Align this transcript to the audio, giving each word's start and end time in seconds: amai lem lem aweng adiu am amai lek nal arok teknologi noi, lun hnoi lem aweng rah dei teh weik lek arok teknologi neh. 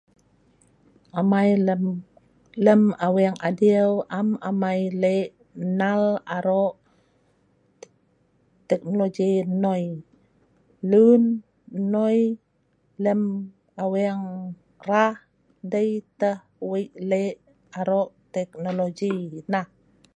amai 1.19 1.49
lem 1.67 1.83
lem 2.65 2.83
aweng 3.05 3.37
adiu 3.47 3.89
am 4.17 4.29
amai 4.49 4.81
lek 5.03 5.29
nal 5.79 6.03
arok 6.37 6.73
teknologi 8.69 9.31
noi, 9.63 9.85
lun 10.91 11.23
hnoi 11.75 12.19
lem 13.03 13.21
aweng 13.83 14.23
rah 14.89 15.13
dei 15.71 15.89
teh 16.19 16.37
weik 16.69 16.91
lek 17.09 17.35
arok 17.79 18.09
teknologi 18.35 19.15
neh. 19.51 19.67